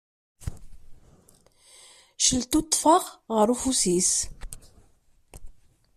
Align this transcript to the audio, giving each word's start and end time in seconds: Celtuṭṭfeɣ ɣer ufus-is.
Celtuṭṭfeɣ 2.25 3.03
ɣer 3.35 3.47
ufus-is. 3.53 4.13